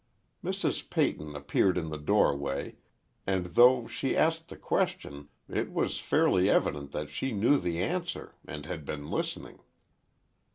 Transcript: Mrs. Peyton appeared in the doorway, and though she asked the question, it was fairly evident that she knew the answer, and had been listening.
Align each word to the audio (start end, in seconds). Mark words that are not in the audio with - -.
Mrs. 0.43 0.89
Peyton 0.89 1.35
appeared 1.35 1.77
in 1.77 1.89
the 1.89 1.97
doorway, 1.99 2.77
and 3.27 3.45
though 3.53 3.85
she 3.85 4.17
asked 4.17 4.47
the 4.49 4.57
question, 4.57 5.29
it 5.47 5.71
was 5.71 5.99
fairly 5.99 6.49
evident 6.49 6.91
that 6.91 7.11
she 7.11 7.31
knew 7.31 7.59
the 7.59 7.83
answer, 7.83 8.33
and 8.47 8.65
had 8.65 8.83
been 8.83 9.11
listening. 9.11 9.59